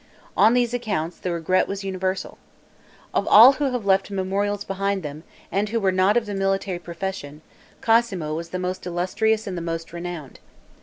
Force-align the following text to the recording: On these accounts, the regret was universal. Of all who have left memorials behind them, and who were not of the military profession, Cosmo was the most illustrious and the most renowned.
On 0.35 0.55
these 0.55 0.73
accounts, 0.73 1.19
the 1.19 1.31
regret 1.31 1.67
was 1.67 1.83
universal. 1.83 2.39
Of 3.13 3.27
all 3.27 3.51
who 3.53 3.65
have 3.71 3.85
left 3.85 4.09
memorials 4.09 4.63
behind 4.63 5.03
them, 5.03 5.21
and 5.51 5.69
who 5.69 5.79
were 5.79 5.91
not 5.91 6.17
of 6.17 6.25
the 6.25 6.33
military 6.33 6.79
profession, 6.79 7.43
Cosmo 7.81 8.33
was 8.33 8.49
the 8.49 8.57
most 8.57 8.83
illustrious 8.87 9.45
and 9.45 9.55
the 9.55 9.61
most 9.61 9.93
renowned. 9.93 10.39